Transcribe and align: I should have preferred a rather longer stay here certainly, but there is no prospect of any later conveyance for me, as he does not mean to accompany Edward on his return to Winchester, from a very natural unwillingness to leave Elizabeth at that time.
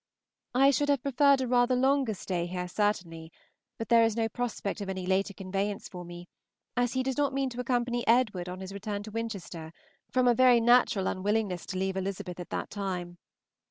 I 0.55 0.71
should 0.71 0.89
have 0.89 1.03
preferred 1.03 1.41
a 1.41 1.47
rather 1.47 1.75
longer 1.75 2.15
stay 2.15 2.47
here 2.47 2.67
certainly, 2.67 3.31
but 3.77 3.89
there 3.89 4.03
is 4.03 4.15
no 4.17 4.27
prospect 4.27 4.81
of 4.81 4.89
any 4.89 5.05
later 5.05 5.31
conveyance 5.31 5.87
for 5.87 6.03
me, 6.03 6.27
as 6.75 6.93
he 6.93 7.03
does 7.03 7.19
not 7.19 7.33
mean 7.35 7.51
to 7.51 7.59
accompany 7.59 8.03
Edward 8.07 8.49
on 8.49 8.61
his 8.61 8.73
return 8.73 9.03
to 9.03 9.11
Winchester, 9.11 9.71
from 10.09 10.27
a 10.27 10.33
very 10.33 10.59
natural 10.59 11.05
unwillingness 11.05 11.67
to 11.67 11.77
leave 11.77 11.95
Elizabeth 11.97 12.39
at 12.39 12.49
that 12.49 12.71
time. 12.71 13.19